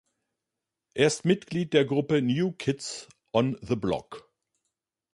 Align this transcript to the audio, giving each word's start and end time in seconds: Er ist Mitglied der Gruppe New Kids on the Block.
Er 0.95 1.05
ist 1.05 1.25
Mitglied 1.25 1.73
der 1.73 1.85
Gruppe 1.85 2.23
New 2.23 2.53
Kids 2.53 3.07
on 3.33 3.55
the 3.61 3.75
Block. 3.75 4.27